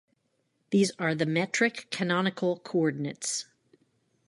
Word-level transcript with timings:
These 0.71 0.91
are 0.97 1.13
the 1.13 1.27
metric 1.27 1.85
canonical 1.91 2.57
coordinates. 2.61 3.45